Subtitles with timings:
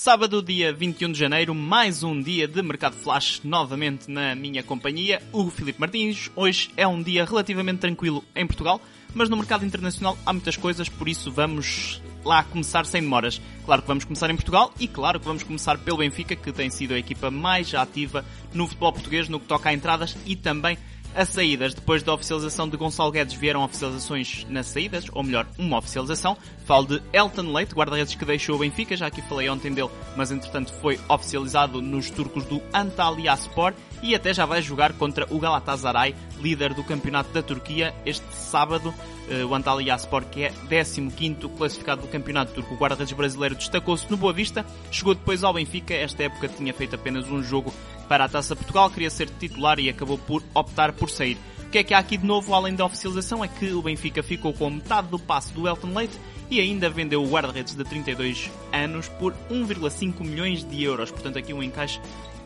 [0.00, 5.20] Sábado, dia 21 de janeiro, mais um dia de Mercado Flash, novamente na minha companhia,
[5.32, 6.30] o Filipe Martins.
[6.36, 8.80] Hoje é um dia relativamente tranquilo em Portugal,
[9.12, 13.40] mas no mercado internacional há muitas coisas, por isso vamos lá começar sem demoras.
[13.64, 16.70] Claro que vamos começar em Portugal e claro que vamos começar pelo Benfica, que tem
[16.70, 20.78] sido a equipa mais ativa no futebol português no que toca a entradas e também
[21.18, 21.74] as saídas.
[21.74, 26.36] Depois da oficialização de Gonçalo Guedes vieram oficializações nas saídas, ou melhor, uma oficialização.
[26.64, 30.30] Falo de Elton Leite, guarda-redes que deixou o Benfica, já aqui falei ontem dele, mas
[30.30, 36.14] entretanto foi oficializado nos turcos do Antalyaspor e até já vai jogar contra o Galatasaray,
[36.40, 38.94] líder do campeonato da Turquia, este sábado.
[39.30, 42.74] Eh, o Antalyaspor, que é 15º classificado do campeonato turco.
[42.74, 46.94] O guarda-redes brasileiro destacou-se no Boa Vista, chegou depois ao Benfica, esta época tinha feito
[46.94, 47.72] apenas um jogo
[48.08, 51.36] para a Taça Portugal, queria ser titular e acabou por optar por sair.
[51.66, 54.22] O que é que há aqui de novo, além da oficialização, é que o Benfica
[54.22, 56.18] ficou com metade do passe do Elton Leite
[56.50, 61.10] e ainda vendeu o guarda-redes de 32 anos por 1,5 milhões de euros.
[61.10, 62.00] Portanto, aqui um encaixe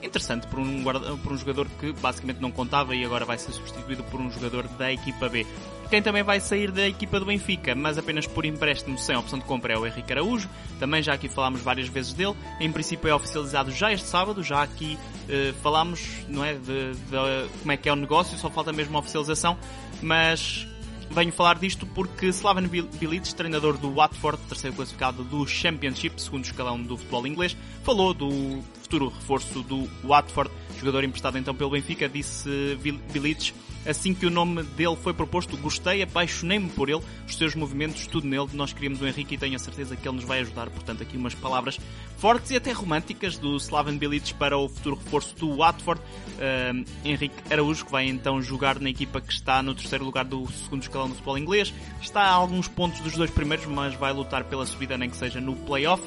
[0.06, 3.52] interessante por um, guarda, por um jogador que basicamente não contava e agora vai ser
[3.52, 5.46] substituído por um jogador da equipa B.
[5.92, 9.44] Quem também vai sair da equipa do Benfica, mas apenas por empréstimo sem opção de
[9.44, 10.48] compra, é o Henrique Araújo.
[10.80, 12.34] Também já aqui falámos várias vezes dele.
[12.58, 14.42] Em princípio é oficializado já este sábado.
[14.42, 18.38] Já aqui uh, falámos, não é, de, de, como é que é o negócio.
[18.38, 19.58] Só falta mesmo a oficialização.
[20.00, 20.66] Mas
[21.12, 26.82] venho falar disto porque Slaven Bilic, treinador do Watford, terceiro classificado do Championship, segundo escalão
[26.82, 32.78] do futebol inglês, falou do futuro reforço do Watford, jogador emprestado então pelo Benfica, disse
[33.12, 33.52] Bilic
[33.86, 38.26] Assim que o nome dele foi proposto, gostei, apaixonei-me por ele, os seus movimentos, tudo
[38.26, 38.48] nele.
[38.52, 40.70] Nós queríamos o Henrique e tenho a certeza que ele nos vai ajudar.
[40.70, 41.78] Portanto, aqui umas palavras
[42.16, 46.00] fortes e até românticas do Slaven Bilic para o futuro reforço do Watford.
[46.00, 50.46] Uh, Henrique Araújo, que vai então jogar na equipa que está no terceiro lugar do
[50.52, 51.74] segundo escalão do futebol inglês.
[52.00, 55.40] Está a alguns pontos dos dois primeiros, mas vai lutar pela subida, nem que seja
[55.40, 56.02] no playoff.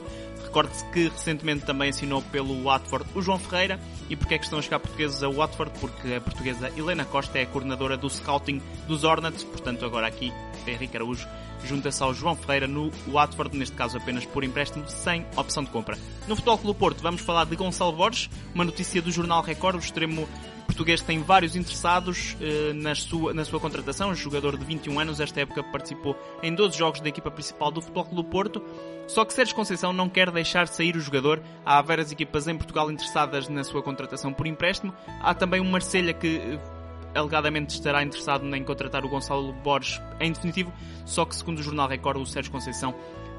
[0.55, 3.77] Recorde-se que recentemente também assinou pelo Watford o João Ferreira.
[4.09, 5.77] E porque é que estão a chegar portugueses a Watford?
[5.81, 9.43] Porque a portuguesa Helena Costa é a coordenadora do scouting dos Hornets.
[9.43, 10.31] Portanto, agora aqui,
[10.66, 11.27] Henrique Araújo
[11.66, 15.97] junta-se ao João Ferreira no Watford, neste caso apenas por empréstimo, sem opção de compra.
[16.25, 19.79] No Futebol Clube Porto vamos falar de Gonçalo Borges, uma notícia do jornal Record, o
[19.79, 20.25] extremo
[20.66, 24.09] português tem vários interessados eh, na, sua, na sua contratação.
[24.09, 27.81] Um jogador de 21 anos, esta época participou em 12 jogos da equipa principal do
[27.81, 28.62] Futebol Clube Porto.
[29.08, 31.42] Só que Sérgio Conceição não quer deixar sair o jogador.
[31.64, 34.94] Há várias equipas em Portugal interessadas na sua contratação por empréstimo.
[35.22, 36.59] Há também o Marselha que eh,
[37.16, 40.72] alegadamente estará interessado em contratar o Gonçalo Borges em definitivo,
[41.06, 42.94] só que segundo o jornal Record, o Sérgio Conceição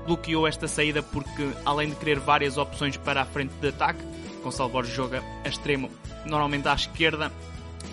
[0.06, 4.00] bloqueou esta saída porque, além de querer várias opções para a frente de ataque,
[4.42, 5.90] Gonçalo Borges joga a extremo,
[6.26, 7.32] normalmente à esquerda,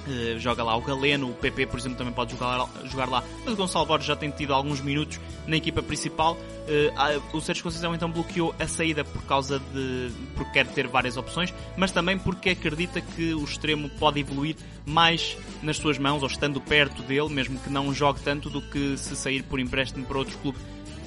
[0.05, 3.53] Uh, joga lá o Galeno, o PP, por exemplo, também pode jogar, jogar lá, mas
[3.53, 5.17] o Gonçalo Borges já tem tido alguns minutos
[5.47, 6.33] na equipa principal.
[6.33, 10.11] Uh, o Sérgio Conceição então bloqueou a saída por causa de.
[10.35, 15.37] porque quer ter várias opções, mas também porque acredita que o extremo pode evoluir mais
[15.61, 19.15] nas suas mãos, ou estando perto dele, mesmo que não jogue tanto, do que se
[19.15, 20.57] sair por empréstimo para outro clube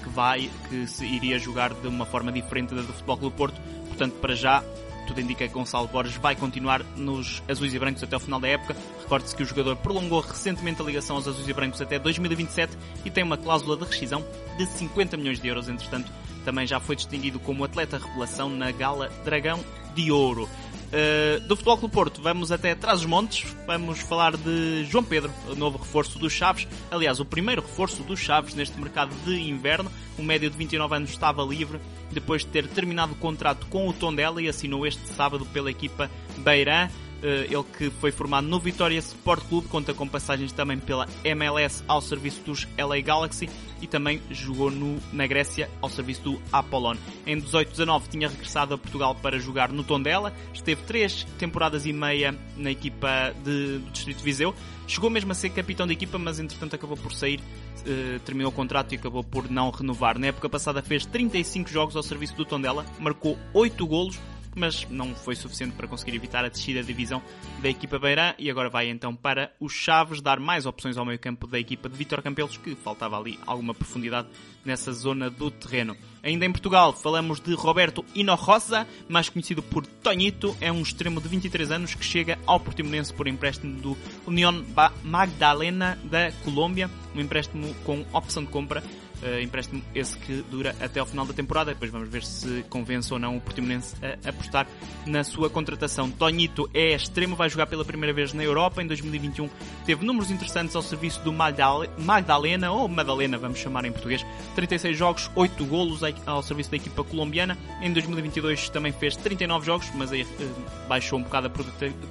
[0.03, 3.61] que vai, que se iria jogar de uma forma diferente da do Futebol Clube Porto.
[3.89, 4.65] Portanto, para já,
[5.06, 8.49] tudo indica que Gonçalo Borges vai continuar nos azuis e brancos até o final da
[8.49, 8.77] época.
[9.03, 13.11] Recorde-se que o jogador prolongou recentemente a ligação aos azuis e brancos até 2027 e
[13.11, 14.25] tem uma cláusula de rescisão
[14.59, 15.69] de 50 milhões de euros.
[15.69, 16.12] Entretanto,
[16.45, 19.65] também já foi distinguido como atleta revelação na Gala Dragão
[19.95, 20.49] de Ouro.
[20.87, 25.33] Uh, do Futebol Clube Porto, vamos até atrás dos montes, vamos falar de João Pedro,
[25.49, 26.69] o novo reforço dos Chaves.
[26.91, 29.91] Aliás, o primeiro reforço dos Chaves neste mercado de inverno.
[30.16, 31.81] O médio de 29 anos estava livre
[32.13, 36.10] depois de ter terminado o contrato com o Tondela e assinou este sábado pela equipa
[36.39, 36.89] Beirã.
[37.22, 41.83] Eh, ele que foi formado no Vitória Sport Clube, conta com passagens também pela MLS
[41.89, 43.48] ao serviço dos LA Galaxy
[43.80, 46.97] e também jogou no, na Grécia ao serviço do Apollon.
[47.27, 52.34] Em 18-19 tinha regressado a Portugal para jogar no Tondela, esteve três temporadas e meia
[52.57, 54.54] na equipa de, do Distrito Viseu,
[54.86, 57.41] chegou mesmo a ser capitão da equipa, mas entretanto acabou por sair,
[57.86, 60.19] eh, terminou o contrato e acabou por não renovar.
[60.19, 64.19] Na época passada fez 35 jogos ao serviço do Tondela, marcou 8 golos,
[64.57, 67.23] mas não foi suficiente para conseguir evitar a descida da divisão
[67.61, 68.35] da equipa Beirã.
[68.39, 71.89] E agora vai então para os Chaves dar mais opções ao meio campo da equipa
[71.89, 74.29] de Vítor Campelos, que faltava ali alguma profundidade
[74.65, 75.97] nessa zona do terreno.
[76.23, 81.29] Ainda em Portugal, falamos de Roberto Hinojosa, mais conhecido por Tonito, é um extremo de
[81.29, 84.65] 23 anos que chega ao Portimonense por empréstimo do União
[85.05, 88.83] Magdalena da Colômbia, um empréstimo com opção de compra
[89.22, 91.72] Uh, empréstimo esse que dura até ao final da temporada.
[91.72, 94.66] Depois vamos ver se convence ou não o Portimonense a apostar
[95.07, 96.10] na sua contratação.
[96.10, 98.83] Tonito é extremo, vai jogar pela primeira vez na Europa.
[98.83, 99.48] Em 2021
[99.84, 104.24] teve números interessantes ao serviço do Magdalena, ou Madalena, vamos chamar em português.
[104.54, 107.57] 36 jogos, 8 golos ao serviço da equipa colombiana.
[107.80, 111.51] Em 2022 também fez 39 jogos, mas aí uh, baixou um bocado a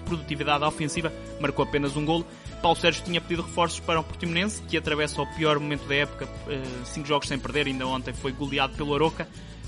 [0.06, 2.25] produtividade ofensiva, marcou apenas um golo.
[2.62, 6.28] Paulo Sérgio tinha pedido reforços para o Portimonense, que atravessa o pior momento da época,
[6.96, 9.28] 5 uh, jogos sem perder, ainda ontem foi goleado pelo Aroca,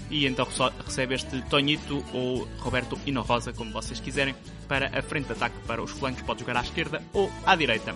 [0.09, 0.47] e então
[0.85, 4.35] recebe este Tonito ou Roberto Hinojosa, como vocês quiserem,
[4.67, 7.93] para a frente de ataque para os flancos, pode jogar à esquerda ou à direita.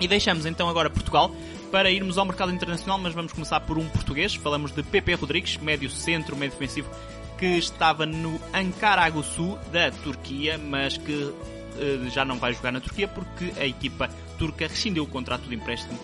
[0.00, 1.34] E deixamos então agora Portugal
[1.72, 5.56] para irmos ao mercado internacional, mas vamos começar por um português, falamos de Pepe Rodrigues,
[5.58, 6.88] médio centro, médio defensivo,
[7.36, 11.32] que estava no Ankaragusu da Turquia, mas que
[11.78, 15.54] eh, já não vai jogar na Turquia porque a equipa turca rescindiu o contrato de
[15.54, 15.98] empréstimo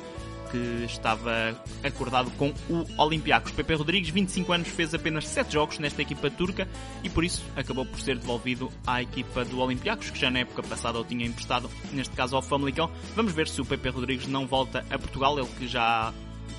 [0.54, 3.50] que estava acordado com o Olympiacos.
[3.50, 6.68] Pepe Rodrigues, 25 anos, fez apenas 7 jogos nesta equipa turca
[7.02, 10.62] e por isso acabou por ser devolvido à equipa do Olympiacos, que já na época
[10.62, 12.88] passada o tinha emprestado, neste caso ao Famalicão.
[13.16, 16.14] Vamos ver se o Pepe Rodrigues não volta a Portugal, ele que já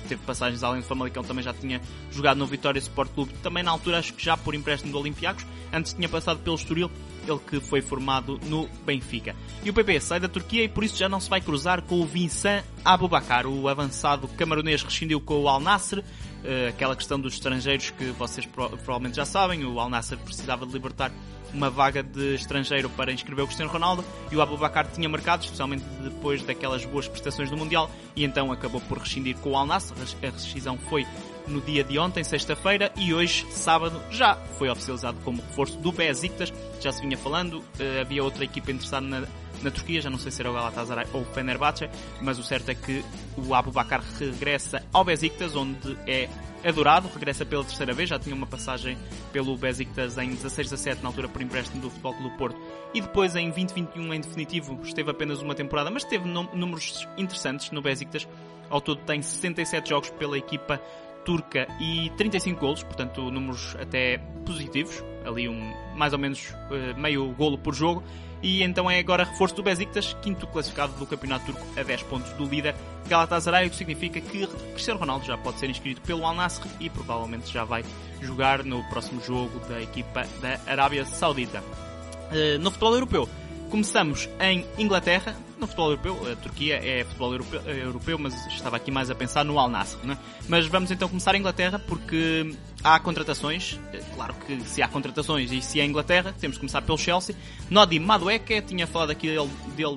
[0.06, 1.80] teve passagens além do Famalicão, também já tinha
[2.12, 5.46] jogado no Vitória Sport Clube, também na altura acho que já por empréstimo do Olympiacos,
[5.72, 6.90] antes tinha passado pelo Estoril
[7.28, 9.34] ele que foi formado no Benfica.
[9.64, 12.00] E o PP sai da Turquia e por isso já não se vai cruzar com
[12.00, 13.46] o Vincent Aboubakar.
[13.46, 16.02] O avançado camaronês rescindiu com o Al Nassr,
[16.44, 19.64] eh, aquela questão dos estrangeiros que vocês provavelmente já sabem.
[19.64, 21.10] O Al Nassr precisava de libertar
[21.52, 25.84] uma vaga de estrangeiro para inscrever o Cristiano Ronaldo e o Aboubakar tinha marcado, especialmente
[26.02, 29.94] depois daquelas boas prestações do Mundial, e então acabou por rescindir com o Al Nassr.
[30.22, 31.06] A rescisão foi
[31.46, 36.52] no dia de ontem, sexta-feira, e hoje, sábado, já foi oficializado como reforço do Besiktas.
[36.80, 39.20] Já se vinha falando, uh, havia outra equipa interessada na,
[39.62, 41.88] na Turquia, já não sei se era o Galatasaray ou o Fenerbahçe,
[42.20, 43.04] mas o certo é que
[43.36, 46.28] o Abu Bakar regressa ao Besiktas, onde é
[46.64, 48.98] adorado, regressa pela terceira vez, já tinha uma passagem
[49.32, 52.60] pelo Besiktas em 16-17, na altura por empréstimo do Futebol Clube Porto,
[52.92, 57.80] e depois em 2021 em definitivo esteve apenas uma temporada, mas teve números interessantes no
[57.80, 58.26] Besiktas,
[58.68, 60.80] ao todo tem 67 jogos pela equipa
[61.26, 67.26] turca e 35 golos, portanto números até positivos, ali um mais ou menos uh, meio
[67.32, 68.02] golo por jogo.
[68.42, 72.30] E então é agora reforço do Besiktas, quinto classificado do campeonato turco a 10 pontos
[72.34, 72.76] do líder
[73.08, 76.88] Galatasaray, o que significa que Cristiano Ronaldo já pode ser inscrito pelo Al Nassr e
[76.88, 77.84] provavelmente já vai
[78.20, 81.60] jogar no próximo jogo da equipa da Arábia Saudita.
[81.60, 83.28] Uh, no futebol europeu,
[83.70, 88.76] começamos em Inglaterra, no futebol europeu, a Turquia é futebol europeu, é europeu mas estava
[88.76, 90.18] aqui mais a pensar no Al Nassr, né?
[90.48, 92.54] Mas vamos então começar em Inglaterra porque
[92.84, 96.82] há contratações, é claro que se há contratações e se é Inglaterra, temos que começar
[96.82, 97.34] pelo Chelsea.
[97.70, 99.96] Nodi Madueke, tinha falado aqui dele, dele,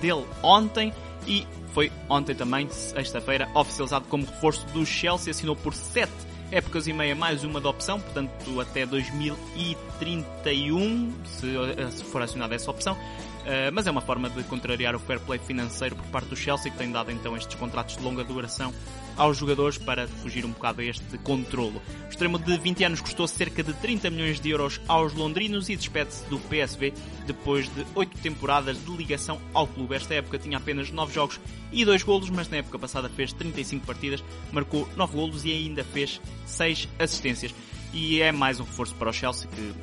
[0.00, 0.92] dele ontem
[1.26, 6.92] e foi ontem também, sexta-feira, oficializado como reforço do Chelsea, assinou por 7 épocas e
[6.92, 11.46] meia mais uma de opção, portanto até 2031, se,
[11.92, 12.94] se for acionada essa opção.
[12.94, 16.70] Uh, mas é uma forma de contrariar o fair play financeiro por parte do Chelsea,
[16.70, 18.70] que tem dado então estes contratos de longa duração
[19.16, 21.80] aos jogadores para fugir um bocado a este controlo.
[22.06, 25.76] O extremo de 20 anos custou cerca de 30 milhões de euros aos londrinos e
[25.76, 26.92] despede-se do PSV
[27.26, 29.94] depois de 8 temporadas de ligação ao clube.
[29.94, 31.40] Esta época tinha apenas 9 jogos
[31.72, 35.84] e 2 golos, mas na época passada fez 35 partidas, marcou 9 golos e ainda
[35.84, 37.54] fez 6 assistências.
[37.92, 39.74] E é mais um reforço para o Chelsea que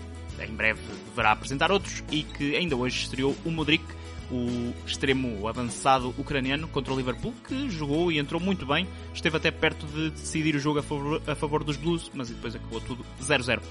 [0.43, 0.79] em breve
[1.09, 3.83] deverá apresentar outros e que ainda hoje estreou o Modric,
[4.31, 9.51] o extremo avançado ucraniano contra o Liverpool, que jogou e entrou muito bem, esteve até
[9.51, 13.05] perto de decidir o jogo a favor, a favor dos Blues, mas depois acabou tudo
[13.21, 13.61] 0-0.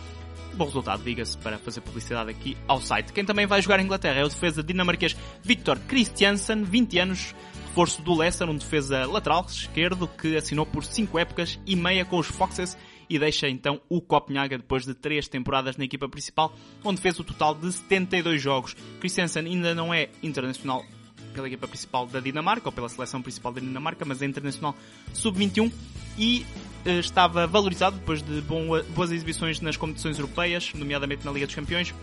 [0.54, 3.12] Bom resultado, diga-se, para fazer publicidade aqui ao site.
[3.12, 7.34] Quem também vai jogar em Inglaterra é o defesa dinamarquês Victor Christiansen, 20 anos,
[7.66, 12.18] reforço do Leicester, um defesa lateral esquerdo que assinou por 5 épocas e meia com
[12.18, 12.74] os Foxes
[13.08, 17.24] e deixa então o Copenhaga depois de três temporadas na equipa principal, onde fez o
[17.24, 18.74] total de 72 jogos.
[19.00, 20.84] Christensen ainda não é internacional
[21.36, 24.74] pela equipa principal da Dinamarca, ou pela seleção principal da Dinamarca, mas é internacional
[25.12, 25.70] sub-21
[26.18, 26.46] e
[26.86, 31.94] uh, estava valorizado depois de boas exibições nas competições europeias, nomeadamente na Liga dos Campeões.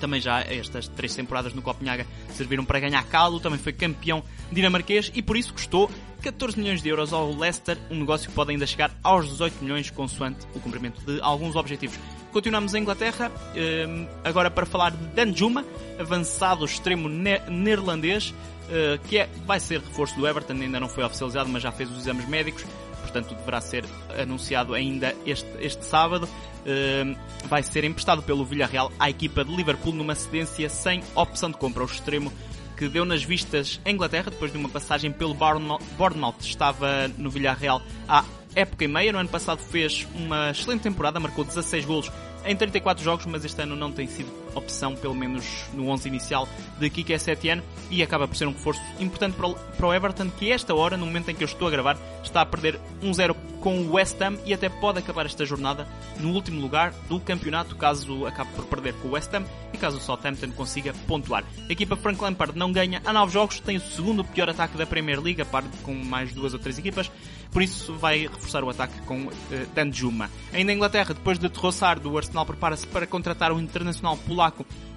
[0.00, 5.12] Também já estas três temporadas no Copenhaga serviram para ganhar calo, também foi campeão dinamarquês
[5.14, 5.88] e por isso custou
[6.22, 9.90] 14 milhões de euros ao Leicester, um negócio que pode ainda chegar aos 18 milhões
[9.90, 11.98] consoante o cumprimento de alguns objetivos.
[12.30, 15.64] Continuamos em Inglaterra, uh, agora para falar de Danjuma,
[15.98, 21.04] avançado extremo ne neerlandês, uh, que é, vai ser reforço do Everton, ainda não foi
[21.04, 22.64] oficializado, mas já fez os exames médicos,
[23.00, 23.84] portanto deverá ser
[24.18, 26.28] anunciado ainda este, este sábado.
[26.62, 31.56] Uh, vai ser emprestado pelo Villarreal à equipa de Liverpool numa cedência sem opção de
[31.56, 31.82] compra.
[31.82, 32.32] O extremo
[32.76, 37.82] que deu nas vistas em Inglaterra depois de uma passagem pelo Bournemouth, estava no Villarreal
[38.08, 38.24] há
[38.54, 39.12] época e meia.
[39.12, 42.10] No ano passado fez uma excelente temporada, marcou 16 golos
[42.44, 45.44] em 34 jogos, mas este ano não tem sido opção, pelo menos
[45.74, 49.94] no 11 inicial, de Kike Setien e acaba por ser um reforço importante para o
[49.94, 52.78] Everton, que esta hora, no momento em que eu estou a gravar, está a perder
[53.02, 55.86] 1-0 com o West Ham e até pode acabar esta jornada
[56.18, 59.98] no último lugar do campeonato, caso acabe por perder com o West Ham e caso
[59.98, 61.44] o Southampton consiga pontuar.
[61.68, 64.84] A equipa Frank Lampard não ganha há 9 jogos, tem o segundo pior ataque da
[64.84, 67.10] Premier League, a par com mais duas ou três equipas,
[67.52, 69.30] por isso vai reforçar o ataque com uh,
[69.74, 70.28] Danjuma.
[70.52, 74.41] Ainda em Inglaterra, depois de terroçar do Arsenal, prepara-se para contratar o internacional polaco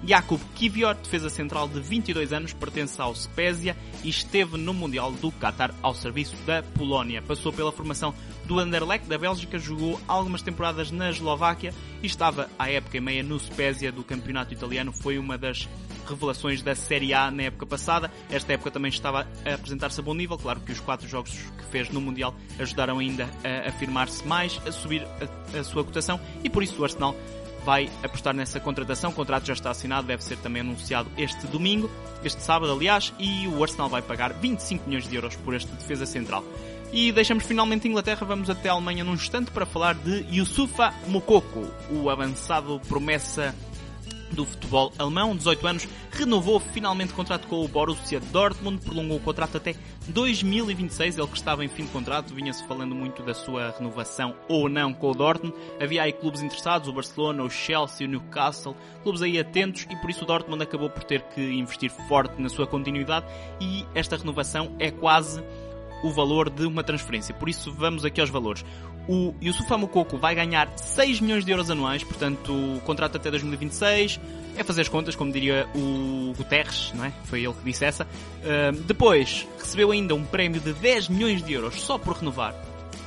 [0.04, 5.32] Jakub Kivior, defesa central de 22 anos, pertence ao Spezia e esteve no Mundial do
[5.32, 7.22] Qatar ao serviço da Polónia.
[7.22, 12.70] Passou pela formação do Anderlecht da Bélgica, jogou algumas temporadas na Eslováquia e estava à
[12.70, 14.92] época e meia no Spezia do campeonato italiano.
[14.92, 15.68] Foi uma das
[16.06, 18.10] revelações da Série A na época passada.
[18.30, 20.38] Esta época também estava a apresentar-se a bom nível.
[20.38, 24.72] Claro que os quatro jogos que fez no Mundial ajudaram ainda a afirmar-se mais, a
[24.72, 27.14] subir a, a sua cotação e por isso o Arsenal
[27.66, 29.10] vai apostar nessa contratação.
[29.10, 31.90] O contrato já está assinado, deve ser também anunciado este domingo,
[32.24, 36.06] este sábado, aliás, e o Arsenal vai pagar 25 milhões de euros por este defesa
[36.06, 36.44] central.
[36.92, 41.66] E deixamos finalmente Inglaterra, vamos até a Alemanha num instante para falar de Yusufa Mokoko,
[41.90, 43.52] o avançado promessa
[44.32, 49.20] do futebol alemão, 18 anos, renovou finalmente o contrato com o Borussia Dortmund, prolongou o
[49.20, 49.74] contrato até
[50.08, 54.68] 2026, ele que estava em fim de contrato, vinha-se falando muito da sua renovação ou
[54.68, 59.22] não com o Dortmund, havia aí clubes interessados, o Barcelona, o Chelsea, o Newcastle, clubes
[59.22, 62.66] aí atentos e por isso o Dortmund acabou por ter que investir forte na sua
[62.66, 63.26] continuidade
[63.60, 65.42] e esta renovação é quase
[66.02, 67.34] o valor de uma transferência.
[67.34, 68.64] Por isso vamos aqui aos valores.
[69.08, 72.52] O Yusufa Mukoko vai ganhar 6 milhões de euros anuais, portanto,
[72.84, 74.20] contrato até 2026.
[74.56, 77.12] É fazer as contas, como diria o Guterres, não é?
[77.24, 78.04] Foi ele que disse essa.
[78.04, 82.54] Uh, depois, recebeu ainda um prémio de 10 milhões de euros só por renovar.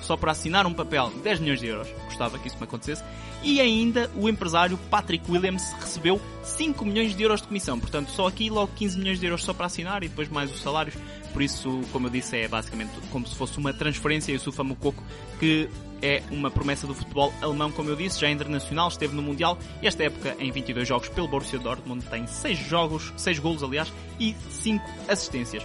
[0.09, 1.87] Só por assinar um papel de 10 milhões de euros.
[2.05, 3.03] Gostava que isso me acontecesse.
[3.43, 7.79] E ainda o empresário Patrick Williams recebeu 5 milhões de euros de comissão.
[7.79, 10.61] Portanto, só aqui logo 15 milhões de euros só para assinar e depois mais os
[10.63, 10.95] salários.
[11.31, 14.31] Por isso, como eu disse, é basicamente como se fosse uma transferência.
[14.31, 15.03] E o Sufa Mukoko,
[15.39, 15.69] que
[16.01, 19.59] é uma promessa do futebol alemão, como eu disse, já é internacional, esteve no Mundial
[19.79, 23.93] e esta época em 22 jogos pelo Borussia Dortmund tem 6 jogos, 6 golos aliás,
[24.19, 25.63] e 5 assistências.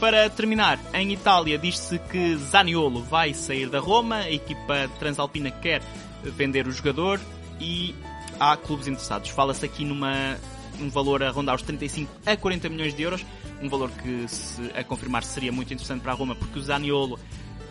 [0.00, 5.82] Para terminar, em Itália diz-se que Zaniolo vai sair da Roma, a equipa transalpina quer
[6.22, 7.18] vender o jogador
[7.58, 7.94] e
[8.38, 9.30] há clubes interessados.
[9.30, 10.36] Fala-se aqui numa
[10.78, 13.24] um valor a rondar os 35 a 40 milhões de euros,
[13.62, 17.18] um valor que se a confirmar seria muito interessante para a Roma porque o Zaniolo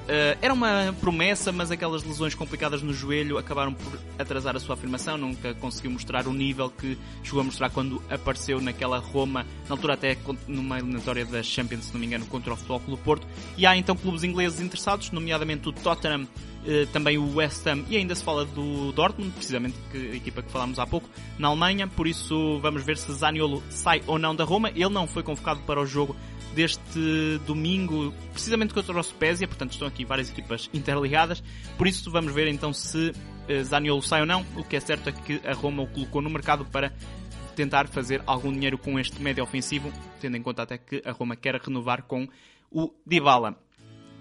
[0.05, 4.75] Uh, era uma promessa, mas aquelas lesões complicadas no joelho acabaram por atrasar a sua
[4.75, 5.17] afirmação.
[5.17, 9.95] Nunca conseguiu mostrar o nível que chegou a mostrar quando apareceu naquela Roma, na altura
[9.95, 10.15] até
[10.47, 13.27] numa eliminatória da Champions, se não me engano, contra o Futebol Clube Porto.
[13.57, 17.97] E há então clubes ingleses interessados, nomeadamente o Tottenham, uh, também o West Ham e
[17.97, 21.09] ainda se fala do Dortmund, precisamente que, a equipa que falámos há pouco,
[21.39, 21.87] na Alemanha.
[21.87, 24.69] Por isso vamos ver se Zaniolo sai ou não da Roma.
[24.69, 26.15] Ele não foi convocado para o jogo
[26.55, 31.43] deste domingo, precisamente contra o Spezia, portanto estão aqui várias equipas interligadas,
[31.77, 35.09] por isso vamos ver então se uh, Zaniolo sai ou não, o que é certo
[35.09, 36.93] é que a Roma o colocou no mercado para
[37.55, 41.35] tentar fazer algum dinheiro com este médio ofensivo, tendo em conta até que a Roma
[41.35, 42.27] quer renovar com
[42.71, 43.57] o Dybala.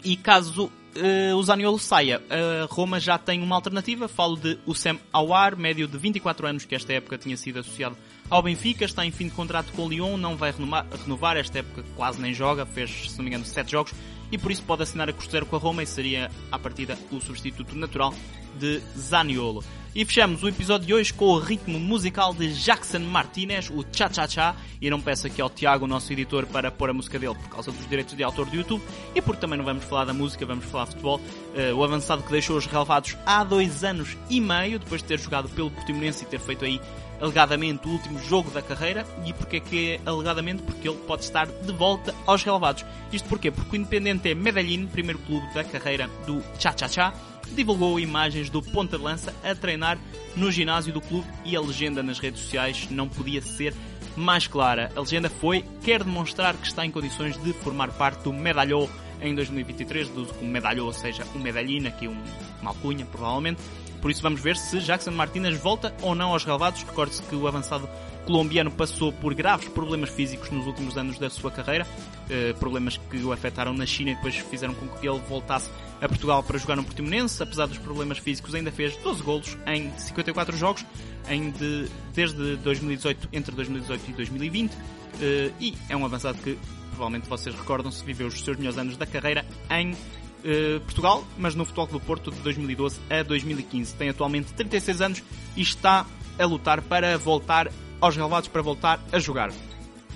[0.04, 4.98] E caso uh, o Zaniolo saia, a Roma já tem uma alternativa, falo de Sam
[5.12, 7.96] Awar, médio de 24 anos, que esta época tinha sido associado
[8.30, 11.84] ao Benfica, está em fim de contrato com o Lyon, não vai renovar, esta época
[11.96, 13.92] quase nem joga, fez, se não me engano, 7 jogos,
[14.32, 17.20] e por isso pode assinar a custo com a Roma e seria, à partida, o
[17.20, 18.14] substituto natural
[18.58, 19.62] de Zaniolo.
[19.94, 24.12] E fechamos o episódio de hoje com o ritmo musical de Jackson Martinez, o Cha
[24.12, 27.36] Cha Cha, e não peço aqui ao Tiago, nosso editor, para pôr a música dele
[27.36, 28.82] por causa dos direitos de autor do YouTube,
[29.14, 31.20] e porque também não vamos falar da música, vamos falar de futebol.
[31.20, 35.20] Uh, o avançado que deixou os relevados há dois anos e meio, depois de ter
[35.20, 36.80] jogado pelo Portimonense e ter feito aí
[37.20, 39.06] alegadamente o último jogo da carreira.
[39.24, 40.62] E porque é que é alegadamente?
[40.64, 42.84] Porque ele pode estar de volta aos relevados.
[43.12, 43.52] Isto porquê?
[43.52, 47.14] Porque o Independente é Medellín, primeiro clube da carreira do Cha-Cha-Cha,
[47.52, 49.98] divulgou imagens do ponta de lança a treinar
[50.36, 53.74] no ginásio do clube e a legenda nas redes sociais não podia ser
[54.16, 54.90] mais clara.
[54.94, 58.88] A legenda foi: quer demonstrar que está em condições de formar parte do Medalhou
[59.20, 62.22] em 2023, deduzo como medalhou, ou seja, um medalhina, aqui um,
[62.60, 63.62] uma alcunha, provavelmente
[64.04, 66.82] por isso vamos ver se Jackson Martinez volta ou não aos relevados.
[66.82, 67.88] Recorde-se que o avançado
[68.26, 71.86] colombiano passou por graves problemas físicos nos últimos anos da sua carreira,
[72.28, 75.70] eh, problemas que o afetaram na China e depois fizeram com que ele voltasse
[76.04, 77.42] a Portugal para jogar no Portimonense.
[77.42, 80.84] Apesar dos problemas físicos, ainda fez 12 golos em 54 jogos
[81.28, 84.72] em de, desde 2018, entre 2018 e 2020,
[85.20, 86.58] eh, e é um avançado que
[86.90, 89.96] provavelmente vocês recordam-se, viveu os seus melhores anos da carreira em
[90.44, 93.94] eh, Portugal, mas no Futebol do Porto de 2012 a 2015.
[93.94, 95.22] Tem atualmente 36 anos
[95.56, 96.06] e está
[96.38, 97.70] a lutar para voltar
[98.00, 99.50] aos relevados, para voltar a jogar.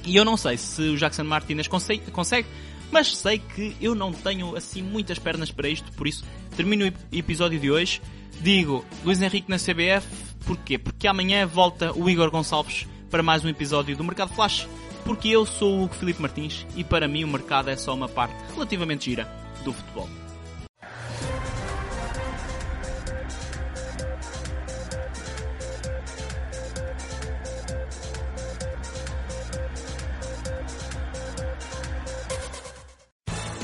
[0.04, 2.48] E eu não sei se o Jackson Martinez consegue, consegue,
[2.90, 6.24] mas sei que eu não tenho assim muitas pernas para isto, por isso
[6.56, 8.00] termino o episódio de hoje.
[8.40, 10.06] Digo Luís Henrique na CBF,
[10.46, 10.78] porquê?
[10.78, 14.68] Porque amanhã volta o Igor Gonçalves para mais um episódio do Mercado Flash,
[15.04, 18.08] porque eu sou o Hugo Filipe Martins e para mim o mercado é só uma
[18.08, 19.24] parte relativamente gira
[19.64, 20.27] do futebol.